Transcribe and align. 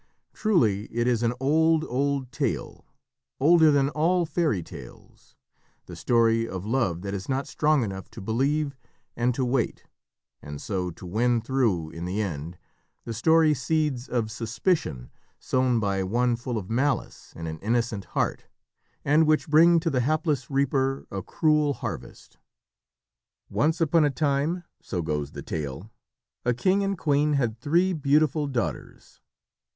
Truly 0.33 0.85
it 0.91 1.05
is 1.05 1.21
an 1.21 1.35
old, 1.39 1.83
old 1.83 2.31
tale 2.31 2.87
older 3.39 3.69
than 3.69 3.89
all 3.89 4.25
fairy 4.25 4.63
tales 4.63 5.35
the 5.85 5.95
story 5.95 6.49
of 6.49 6.65
love 6.65 7.03
that 7.03 7.13
is 7.13 7.29
not 7.29 7.47
strong 7.47 7.83
enough 7.83 8.09
to 8.09 8.19
believe 8.19 8.75
and 9.15 9.31
to 9.35 9.45
wait, 9.45 9.83
and 10.41 10.59
so 10.59 10.89
to 10.89 11.05
"win 11.05 11.39
through" 11.39 11.91
in 11.91 12.05
the 12.05 12.19
end 12.19 12.57
the 13.05 13.13
story 13.13 13.51
of 13.51 13.57
seeds 13.59 14.09
of 14.09 14.31
suspicion 14.31 15.11
sown 15.37 15.79
by 15.79 16.01
one 16.01 16.35
full 16.35 16.57
of 16.57 16.67
malice 16.67 17.31
in 17.35 17.45
an 17.45 17.59
innocent 17.59 18.05
heart, 18.17 18.45
and 19.05 19.27
which 19.27 19.49
bring 19.49 19.79
to 19.81 19.91
the 19.91 20.01
hapless 20.01 20.49
reaper 20.49 21.05
a 21.11 21.21
cruel 21.21 21.75
harvest. 21.75 22.39
Once 23.51 23.79
upon 23.79 24.03
a 24.03 24.09
time, 24.09 24.63
so 24.81 25.03
goes 25.03 25.33
the 25.33 25.43
tale, 25.43 25.91
a 26.43 26.55
king 26.55 26.83
and 26.83 26.97
queen 26.97 27.33
had 27.33 27.59
three 27.59 27.93
beautiful 27.93 28.47
daughters. 28.47 29.21